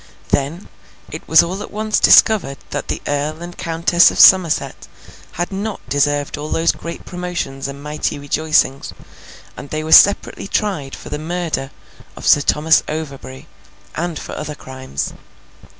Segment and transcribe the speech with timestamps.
[0.29, 0.67] Then,
[1.11, 4.87] it was all at once discovered that the Earl and Countess of Somerset
[5.33, 8.93] had not deserved all those great promotions and mighty rejoicings,
[9.55, 11.69] and they were separately tried for the murder
[12.15, 13.47] of Sir Thomas Overbury,
[13.95, 15.13] and for other crimes.